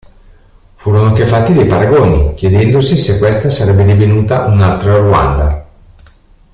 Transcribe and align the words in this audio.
Furono 0.77 1.09
anche 1.09 1.25
fatti 1.27 1.53
dei 1.53 1.67
paragoni, 1.67 2.33
chiedendosi 2.33 2.97
se 2.97 3.19
questa 3.19 3.51
sarebbe 3.51 3.83
divenuta 3.83 4.45
un'"altra 4.45 4.97
Rwanda". 4.97 5.67